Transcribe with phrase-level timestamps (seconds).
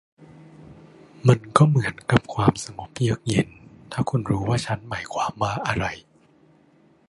[1.27, 3.47] มันเหมือนกับความสงบเยือกเย็น
[3.91, 5.85] ถ้าคุณรู้ว่าฉันหมายความว่าอะไร